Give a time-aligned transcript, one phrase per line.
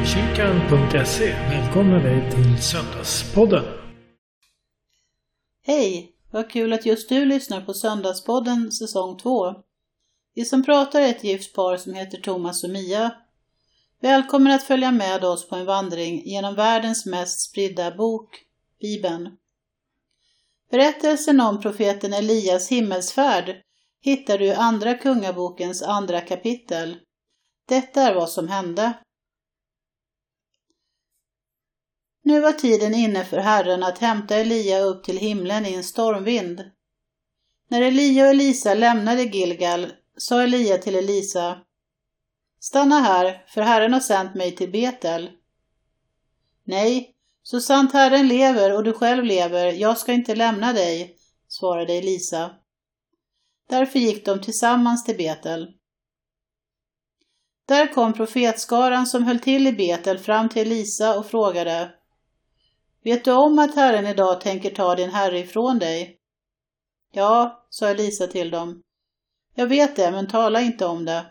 [0.00, 3.64] Pingstkyrkan.se välkomnar dig till Söndagspodden.
[5.62, 6.12] Hej!
[6.30, 9.54] Vad kul att just du lyssnar på Söndagspodden säsong 2.
[10.34, 13.14] Vi som pratar är ett gift par som heter Thomas och Mia.
[14.00, 18.28] Välkommen att följa med oss på en vandring genom världens mest spridda bok,
[18.80, 19.36] Bibeln.
[20.70, 23.56] Berättelsen om profeten Elias himmelsfärd
[24.00, 26.96] hittar du i Andra Kungabokens andra kapitel.
[27.68, 28.92] Detta är vad som hände.
[32.30, 36.64] Nu var tiden inne för Herren att hämta Elia upp till himlen i en stormvind.
[37.68, 41.58] När Elia och Elisa lämnade Gilgal sa Elia till Elisa
[42.60, 45.30] Stanna här, för Herren har sänt mig till Betel.
[46.64, 51.16] Nej, så sant Herren lever och du själv lever, jag ska inte lämna dig,
[51.48, 52.50] svarade Elisa.
[53.68, 55.68] Därför gick de tillsammans till Betel.
[57.68, 61.99] Där kom profetskaran som höll till i Betel fram till Elisa och frågade
[63.04, 66.16] Vet du om att Herren idag tänker ta din herre ifrån dig?
[67.12, 68.82] Ja, sa Elisa till dem.
[69.54, 71.26] Jag vet det, men tala inte om det.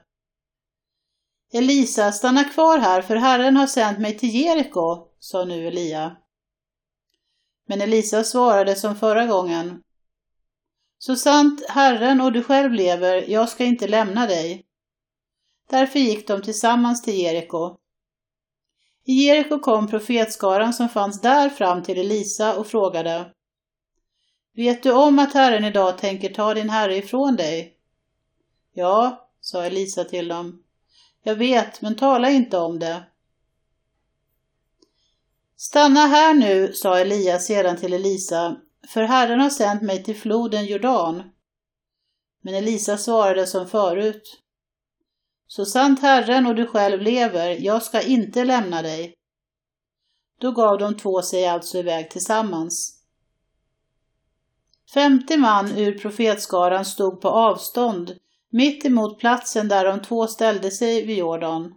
[1.53, 6.17] Elisa, stanna kvar här, för Herren har sänt mig till Jeriko, sa nu Elia.
[7.67, 9.81] Men Elisa svarade som förra gången.
[10.97, 14.66] Så sant Herren och du själv lever, jag ska inte lämna dig.
[15.70, 17.78] Därför gick de tillsammans till Jeriko.
[19.09, 23.31] I Jeriko kom profetskaran som fanns där fram till Elisa och frågade
[24.55, 27.77] Vet du om att Herren idag tänker ta din herre ifrån dig?
[28.73, 30.63] Ja, sa Elisa till dem.
[31.23, 33.03] Jag vet, men tala inte om det.
[35.57, 38.55] Stanna här nu, sa Elias sedan till Elisa,
[38.88, 41.23] för Herren har sänt mig till floden Jordan.
[42.41, 44.41] Men Elisa svarade som förut.
[45.52, 49.14] Så sant Herren och du själv lever, jag ska inte lämna dig.
[50.41, 53.00] Då gav de två sig alltså iväg tillsammans.
[54.94, 58.16] Femtio man ur profetskaran stod på avstånd,
[58.50, 61.75] mitt emot platsen där de två ställde sig vid Jordan.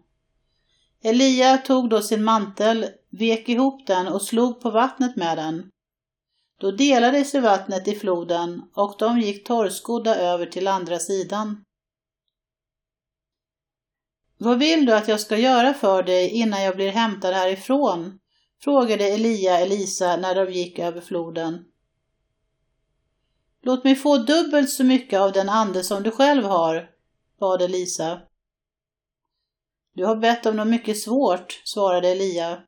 [1.02, 5.70] Elia tog då sin mantel, vek ihop den och slog på vattnet med den.
[6.60, 11.64] Då delade sig vattnet i floden och de gick torrskodda över till andra sidan.
[14.42, 18.18] Vad vill du att jag ska göra för dig innan jag blir hämtad härifrån?
[18.60, 21.64] frågade Elia Elisa när de gick över floden.
[23.62, 26.90] Låt mig få dubbelt så mycket av den ande som du själv har,
[27.40, 28.20] bad Elisa.
[29.94, 32.62] Du har bett om något mycket svårt, svarade Elia.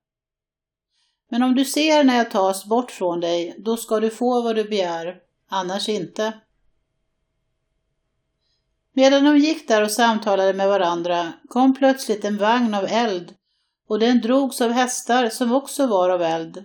[1.31, 4.57] Men om du ser när jag tas bort från dig, då ska du få vad
[4.57, 5.17] du begär,
[5.49, 6.33] annars inte.
[8.97, 13.35] Medan de gick där och samtalade med varandra kom plötsligt en vagn av eld
[13.89, 16.65] och den drogs av hästar som också var av eld.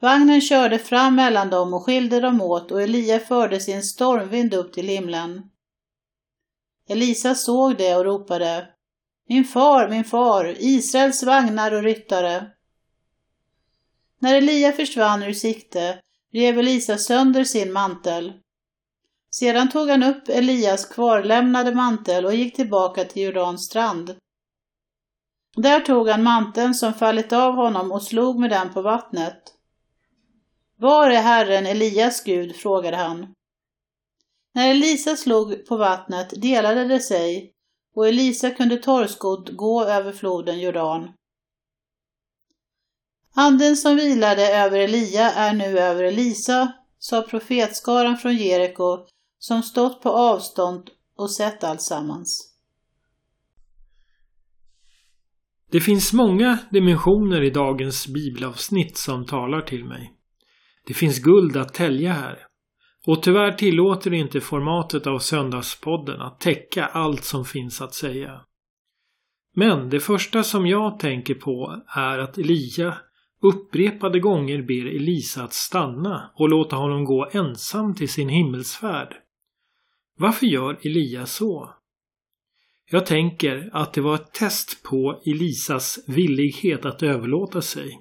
[0.00, 4.72] Vagnen körde fram mellan dem och skilde dem åt och Elia förde sin stormvind upp
[4.72, 5.50] till himlen.
[6.88, 8.68] Elisa såg det och ropade
[9.28, 12.46] Min far, min far, Israels vagnar och ryttare.
[14.18, 15.98] När Elia försvann ur sikte
[16.32, 18.32] rev Elisa sönder sin mantel.
[19.40, 24.16] Sedan tog han upp Elias kvarlämnade mantel och gick tillbaka till Jordans strand.
[25.56, 29.42] Där tog han manteln som fallit av honom och slog med den på vattnet.
[30.76, 32.56] Var är Herren Elias Gud?
[32.56, 33.34] frågade han.
[34.54, 37.52] När Elisa slog på vattnet delade det sig
[37.94, 41.12] och Elisa kunde torrskodd gå över floden Jordan.
[43.34, 49.06] Anden som vilade över Elia är nu över Elisa, sa profetskaran från Jeriko
[49.40, 52.46] som stått på avstånd och sett alltsammans.
[55.70, 60.12] Det finns många dimensioner i dagens bibelavsnitt som talar till mig.
[60.86, 62.38] Det finns guld att tälja här.
[63.06, 68.40] Och tyvärr tillåter inte formatet av Söndagspodden att täcka allt som finns att säga.
[69.56, 72.98] Men det första som jag tänker på är att Elia
[73.42, 79.16] upprepade gånger ber Elisa att stanna och låta honom gå ensam till sin himmelsfärd.
[80.20, 81.74] Varför gör Elia så?
[82.90, 88.00] Jag tänker att det var ett test på Elisas villighet att överlåta sig.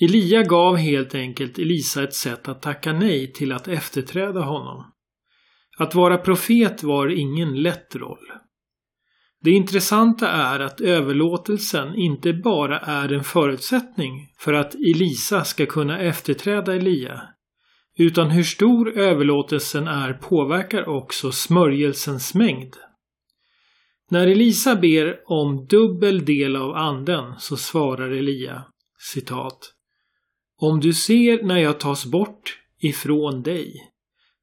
[0.00, 4.92] Elia gav helt enkelt Elisa ett sätt att tacka nej till att efterträda honom.
[5.78, 8.32] Att vara profet var ingen lätt roll.
[9.40, 16.00] Det intressanta är att överlåtelsen inte bara är en förutsättning för att Elisa ska kunna
[16.00, 17.33] efterträda Elia
[17.98, 22.76] utan hur stor överlåtelsen är påverkar också smörjelsens mängd.
[24.10, 28.64] När Elisa ber om dubbel del av anden så svarar Elia
[29.12, 29.74] citat
[30.60, 33.94] Om du ser när jag tas bort ifrån dig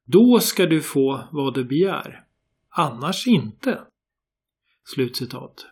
[0.04, 2.24] då ska du få vad du begär.
[2.70, 3.80] Annars inte.
[4.94, 5.66] Slutcitat.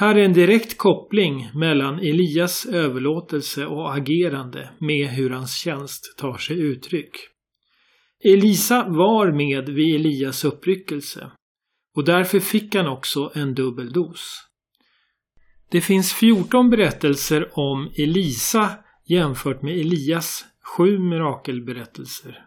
[0.00, 6.38] Här är en direkt koppling mellan Elias överlåtelse och agerande med hur hans tjänst tar
[6.38, 7.10] sig uttryck.
[8.24, 11.30] Elisa var med vid Elias uppryckelse
[11.96, 14.36] och därför fick han också en dubbel dos.
[15.70, 18.70] Det finns 14 berättelser om Elisa
[19.08, 20.44] jämfört med Elias
[20.76, 22.38] sju mirakelberättelser.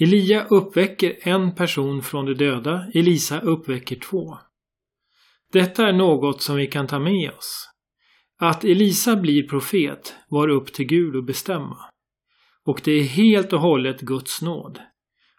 [0.00, 4.38] Elia uppväcker en person från de döda, Elisa uppväcker två.
[5.52, 7.68] Detta är något som vi kan ta med oss.
[8.40, 11.76] Att Elisa blir profet var upp till Gud att bestämma.
[12.64, 14.80] Och det är helt och hållet Guds nåd.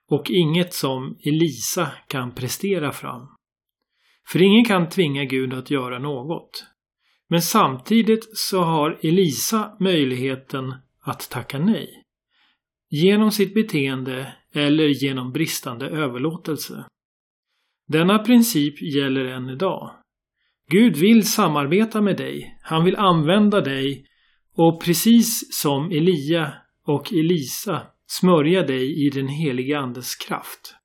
[0.10, 3.27] Och inget som Elisa kan prestera fram.
[4.27, 6.65] För ingen kan tvinga Gud att göra något.
[7.30, 12.04] Men samtidigt så har Elisa möjligheten att tacka nej.
[12.89, 16.86] Genom sitt beteende eller genom bristande överlåtelse.
[17.88, 20.02] Denna princip gäller än idag.
[20.73, 22.57] Gud vill samarbeta med dig.
[22.61, 24.05] Han vill använda dig
[24.57, 26.53] och precis som Elia
[26.87, 30.75] och Elisa smörja dig i den heliga Andes kraft.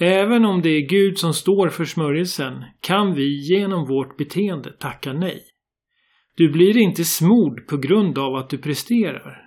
[0.00, 5.12] Även om det är Gud som står för smörjelsen kan vi genom vårt beteende tacka
[5.12, 5.42] nej.
[6.36, 9.46] Du blir inte smord på grund av att du presterar.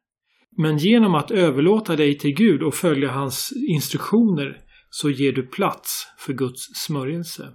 [0.58, 4.58] Men genom att överlåta dig till Gud och följa hans instruktioner
[4.90, 7.52] så ger du plats för Guds smörjelse.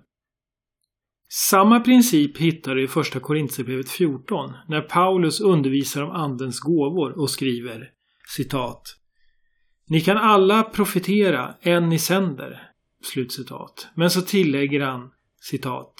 [1.33, 7.31] Samma princip hittar du i Första Korintierbrevet 14 när Paulus undervisar om Andens gåvor och
[7.31, 7.91] skriver
[8.37, 8.83] citat
[9.89, 12.63] Ni kan alla profetera, en ni sänder.
[13.03, 13.89] Slutcitat.
[13.95, 15.11] Men så tillägger han
[15.41, 15.95] citat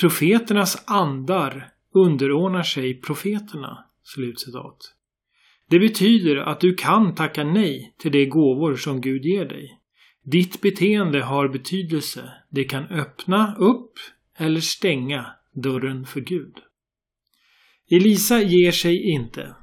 [0.00, 3.84] Profeternas andar underordnar sig profeterna.
[4.02, 4.78] Slutcitat.
[5.70, 9.80] Det betyder att du kan tacka nej till de gåvor som Gud ger dig.
[10.24, 12.32] Ditt beteende har betydelse.
[12.50, 13.92] Det kan öppna upp
[14.36, 15.26] eller stänga
[15.62, 16.54] dörren för Gud.
[17.90, 19.56] Elisa ger sig inte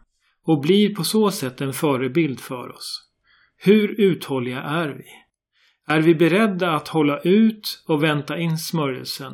[0.44, 3.10] och blir på så sätt en förebild för oss.
[3.58, 5.06] Hur uthålliga är vi?
[5.88, 9.34] Är vi beredda att hålla ut och vänta in smörjelsen?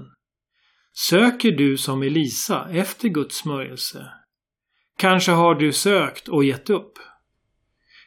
[0.93, 4.11] Söker du som Elisa efter Guds smörjelse?
[4.97, 6.93] Kanske har du sökt och gett upp?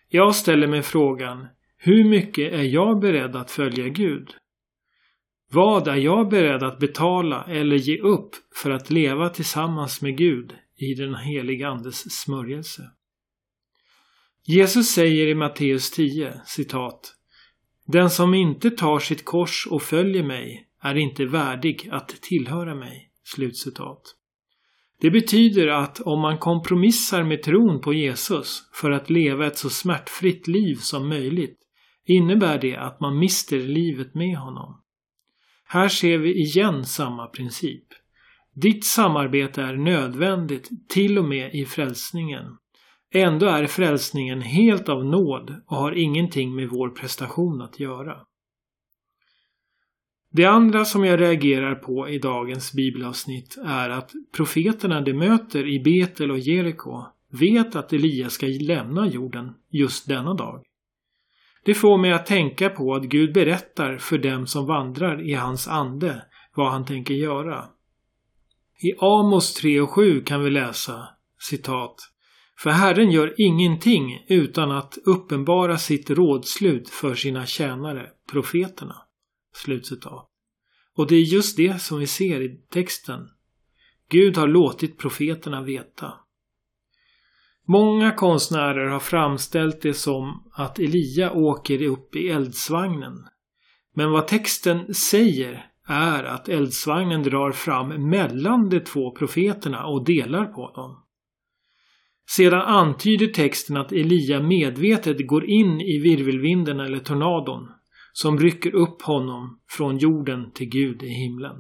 [0.09, 1.47] Jag ställer mig frågan,
[1.77, 4.35] hur mycket är jag beredd att följa Gud?
[5.55, 8.31] Vad är jag beredd att betala eller ge upp
[8.63, 12.83] för att leva tillsammans med Gud i den heliga Andes smörjelse?
[14.47, 17.15] Jesus säger i Matteus 10, citat
[17.87, 23.11] Den som inte tar sitt kors och följer mig är inte värdig att tillhöra mig.
[23.25, 24.03] Slutcitat.
[25.01, 29.71] Det betyder att om man kompromissar med tron på Jesus för att leva ett så
[29.71, 31.59] smärtfritt liv som möjligt
[32.05, 34.82] innebär det att man mister livet med honom.
[35.73, 37.85] Här ser vi igen samma princip.
[38.55, 42.57] Ditt samarbete är nödvändigt till och med i frälsningen.
[43.15, 48.17] Ändå är frälsningen helt av nåd och har ingenting med vår prestation att göra.
[50.31, 55.81] Det andra som jag reagerar på i dagens bibelavsnitt är att profeterna de möter i
[55.81, 60.63] Betel och Jeriko vet att Elias ska lämna jorden just denna dag.
[61.65, 65.69] Det får mig att tänka på att Gud berättar för dem som vandrar i hans
[65.69, 67.65] ande vad han tänker göra.
[68.83, 71.97] I Amos 3 och 7 kan vi läsa citat
[72.59, 78.97] För Herren gör ingenting utan att uppenbara sitt rådslut för sina tjänare, profeterna.
[79.55, 80.29] Slutcitat.
[80.97, 83.29] Och det är just det som vi ser i texten.
[84.09, 86.13] Gud har låtit profeterna veta.
[87.69, 93.13] Många konstnärer har framställt det som att Elia åker upp i eldsvagnen.
[93.95, 100.45] Men vad texten säger är att eldsvagnen drar fram mellan de två profeterna och delar
[100.45, 101.03] på dem.
[102.31, 107.69] Sedan antyder texten att Elia medvetet går in i virvelvinden eller tornadon
[108.13, 111.57] som rycker upp honom från jorden till Gud i himlen.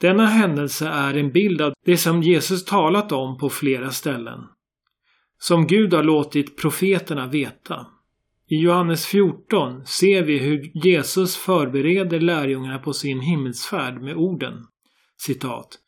[0.00, 4.40] Denna händelse är en bild av det som Jesus talat om på flera ställen.
[5.38, 7.86] Som Gud har låtit profeterna veta.
[8.48, 14.66] I Johannes 14 ser vi hur Jesus förbereder lärjungarna på sin himmelsfärd med orden
[15.20, 15.78] citat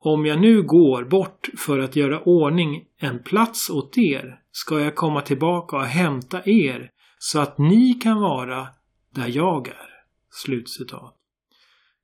[0.00, 4.94] Om jag nu går bort för att göra ordning en plats åt er ska jag
[4.94, 8.66] komma tillbaka och hämta er så att ni kan vara
[9.14, 9.88] där jag är.
[10.30, 11.17] Slutcitat.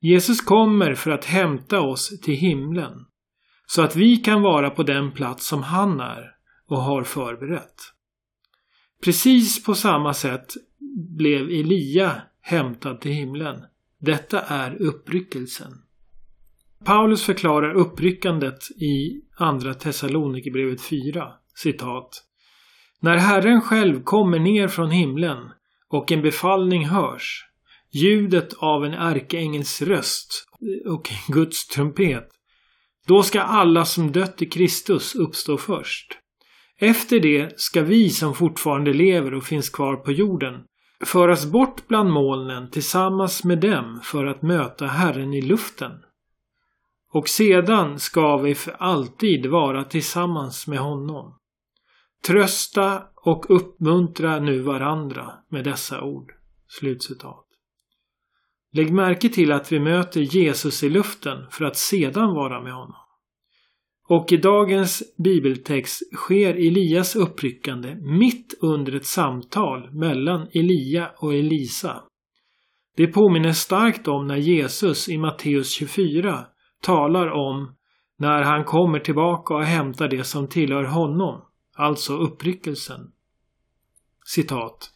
[0.05, 3.05] Jesus kommer för att hämta oss till himlen.
[3.65, 6.31] Så att vi kan vara på den plats som han är
[6.67, 7.75] och har förberett.
[9.03, 10.53] Precis på samma sätt
[11.17, 13.61] blev Elia hämtad till himlen.
[13.99, 15.71] Detta är uppryckelsen.
[16.85, 22.23] Paulus förklarar uppryckandet i Andra Thessalonikerbrevet 4, citat.
[22.99, 25.37] När Herren själv kommer ner från himlen
[25.89, 27.45] och en befallning hörs,
[27.95, 30.45] ljudet av en ärkeängels röst
[30.85, 32.27] och Guds trumpet,
[33.07, 36.17] då ska alla som dött i Kristus uppstå först.
[36.79, 40.53] Efter det ska vi som fortfarande lever och finns kvar på jorden
[41.05, 45.91] föras bort bland molnen tillsammans med dem för att möta Herren i luften.
[47.13, 51.37] Och sedan ska vi för alltid vara tillsammans med honom.
[52.27, 56.31] Trösta och uppmuntra nu varandra med dessa ord.
[56.67, 57.44] Slutcitat.
[58.75, 62.95] Lägg märke till att vi möter Jesus i luften för att sedan vara med honom.
[64.07, 72.03] Och i dagens bibeltext sker Elias uppryckande mitt under ett samtal mellan Elia och Elisa.
[72.97, 76.45] Det påminner starkt om när Jesus i Matteus 24
[76.81, 77.75] talar om
[78.17, 81.41] när han kommer tillbaka och hämtar det som tillhör honom,
[81.75, 83.11] alltså uppryckelsen.
[84.25, 84.94] Citat.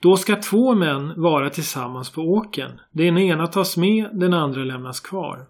[0.00, 2.80] Då ska två män vara tillsammans på åken.
[2.92, 5.46] Den ena tas med, den andra lämnas kvar.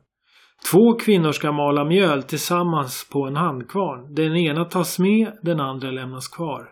[0.71, 4.15] Två kvinnor ska mala mjöl tillsammans på en handkvarn.
[4.15, 6.69] Den ena tas med, den andra lämnas kvar.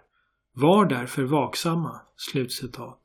[0.55, 3.03] Var därför vaksamma." Slutcitat.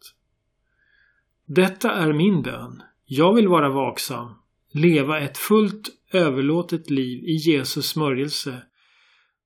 [1.46, 2.82] Detta är min bön.
[3.06, 4.36] Jag vill vara vaksam,
[4.74, 8.64] leva ett fullt överlåtet liv i Jesus smörjelse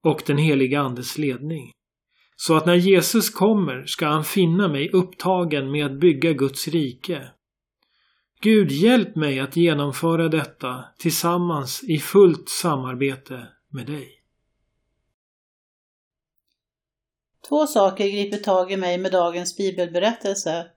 [0.03, 1.72] och den heliga Andes ledning.
[2.36, 7.32] Så att när Jesus kommer ska han finna mig upptagen med att bygga Guds rike
[8.42, 14.10] Gud hjälp mig att genomföra detta tillsammans i fullt samarbete med dig.
[17.50, 20.68] Två saker griper tag i mig med dagens bibelberättelse.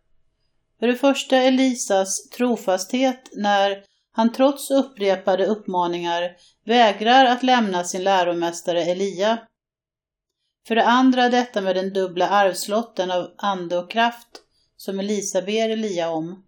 [0.81, 8.85] För det första Elisas trofasthet när han trots upprepade uppmaningar vägrar att lämna sin läromästare
[8.85, 9.39] Elia.
[10.69, 14.29] För det andra detta med den dubbla arvslotten av ande och kraft
[14.77, 16.45] som Elisa ber Elia om.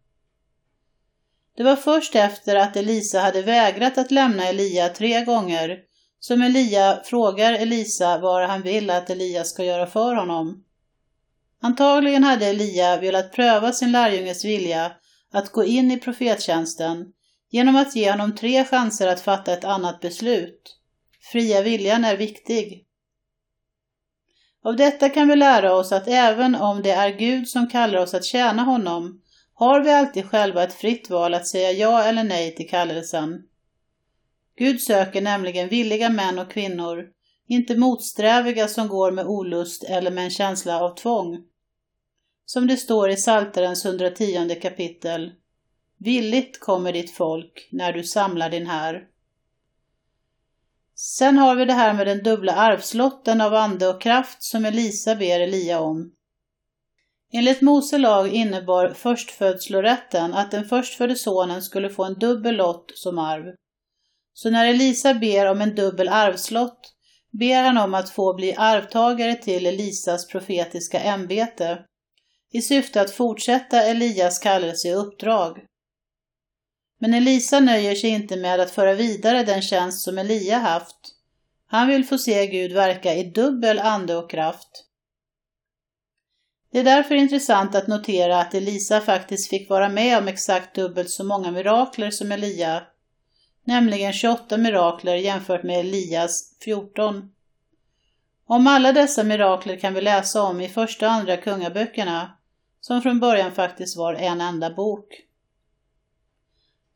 [1.56, 5.78] Det var först efter att Elisa hade vägrat att lämna Elia tre gånger
[6.18, 10.64] som Elia frågar Elisa vad han vill att Elia ska göra för honom.
[11.60, 14.92] Antagligen hade Elia velat pröva sin lärjunges vilja
[15.32, 17.12] att gå in i profettjänsten
[17.50, 20.76] genom att ge honom tre chanser att fatta ett annat beslut.
[21.32, 22.86] Fria viljan är viktig.
[24.64, 28.14] Av detta kan vi lära oss att även om det är Gud som kallar oss
[28.14, 29.20] att tjäna honom
[29.54, 33.42] har vi alltid själva ett fritt val att säga ja eller nej till kallelsen.
[34.56, 37.06] Gud söker nämligen villiga män och kvinnor,
[37.48, 41.38] inte motsträviga som går med olust eller med en känsla av tvång.
[42.44, 45.32] Som det står i Psaltarens 110 kapitel.
[45.98, 49.02] Villigt kommer ditt folk när du samlar din här.
[51.02, 55.14] Sen har vi det här med den dubbla arvslotten av ande och kraft som Elisa
[55.16, 56.12] ber Elia om.
[57.32, 63.18] Enligt Mose lag innebar förstfödslorätten att den förstfödde sonen skulle få en dubbel lott som
[63.18, 63.54] arv.
[64.32, 66.94] Så när Elisa ber om en dubbel arvslott
[67.30, 71.84] ber han om att få bli arvtagare till Elisas profetiska ämbete
[72.52, 75.58] i syfte att fortsätta Elias kallelse och uppdrag.
[77.02, 80.96] Men Elisa nöjer sig inte med att föra vidare den tjänst som Elia haft.
[81.66, 84.84] Han vill få se Gud verka i dubbel ande och kraft.
[86.72, 91.10] Det är därför intressant att notera att Elisa faktiskt fick vara med om exakt dubbelt
[91.10, 92.82] så många mirakler som Elia,
[93.64, 97.30] nämligen 28 mirakler jämfört med Elias 14.
[98.46, 102.30] Om alla dessa mirakler kan vi läsa om i första och andra kungaböckerna,
[102.80, 105.29] som från början faktiskt var en enda bok.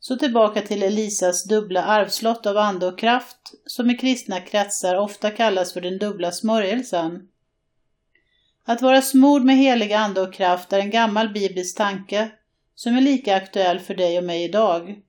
[0.07, 5.31] Så tillbaka till Elisas dubbla arvslott av ande och kraft, som i kristna kretsar ofta
[5.31, 7.29] kallas för den dubbla smörjelsen.
[8.65, 12.31] Att vara smord med helig ande och kraft är en gammal biblisk tanke
[12.75, 15.03] som är lika aktuell för dig och mig idag.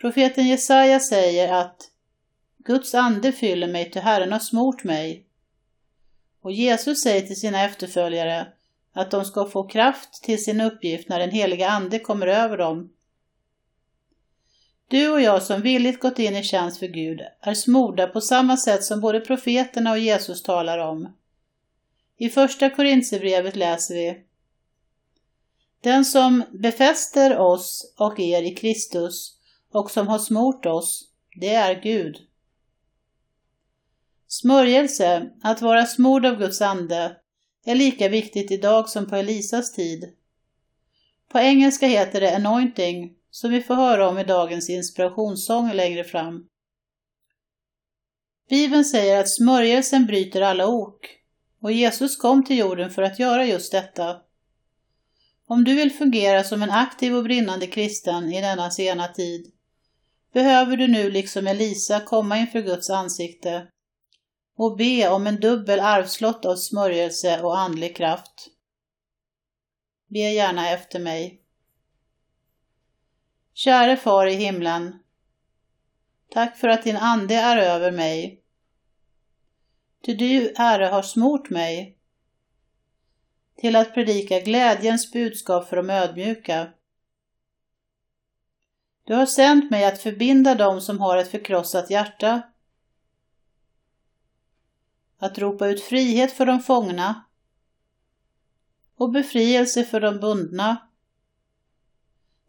[0.00, 1.90] Profeten Jesaja säger att
[2.58, 5.26] Guds ande fyller mig till Herren har smort mig.
[6.40, 8.46] Och Jesus säger till sina efterföljare
[8.92, 12.90] att de ska få kraft till sin uppgift när den heliga ande kommer över dem.
[14.88, 18.56] Du och jag som villigt gått in i tjänst för Gud är smorda på samma
[18.56, 21.12] sätt som både profeterna och Jesus talar om.
[22.16, 24.24] I första Korintierbrevet läser vi
[25.80, 29.34] Den som befäster oss och er i Kristus
[29.72, 31.08] och som har smort oss,
[31.40, 32.16] det är Gud.
[34.26, 37.16] Smörjelse, att vara smord av Guds ande,
[37.64, 40.14] är lika viktigt idag som på Elisas tid.
[41.28, 46.46] På engelska heter det anointing, som vi får höra om i dagens inspirationssång längre fram.
[48.48, 51.06] Bibeln säger att smörjelsen bryter alla ok
[51.60, 54.20] och Jesus kom till jorden för att göra just detta.
[55.46, 59.52] Om du vill fungera som en aktiv och brinnande kristen i denna sena tid
[60.32, 63.66] behöver du nu liksom Elisa komma inför Guds ansikte
[64.56, 68.48] och be om en dubbel arvslott av smörjelse och andlig kraft.
[70.08, 71.43] Be gärna efter mig.
[73.56, 74.98] Käre Far i himlen.
[76.30, 78.42] Tack för att din ande är över mig.
[80.02, 81.98] Ty du, Herre, har smort mig
[83.56, 86.72] till att predika glädjens budskap för de ödmjuka.
[89.04, 92.42] Du har sänt mig att förbinda dem som har ett förkrossat hjärta,
[95.18, 97.24] att ropa ut frihet för de fångna
[98.96, 100.88] och befrielse för de bundna,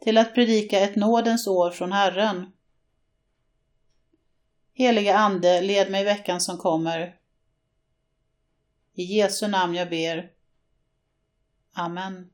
[0.05, 2.51] till att predika ett nådens år från Herren.
[4.73, 7.15] Heliga Ande, led mig veckan som kommer.
[8.93, 10.31] I Jesu namn jag ber.
[11.73, 12.29] Amen.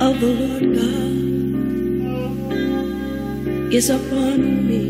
[0.00, 1.18] Of the Lord God
[3.74, 4.84] is upon me.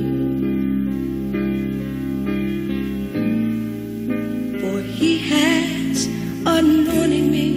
[4.60, 6.06] For he has
[6.46, 7.50] anointed me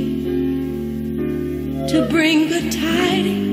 [1.90, 3.51] to bring good tidings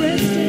[0.00, 0.47] interested.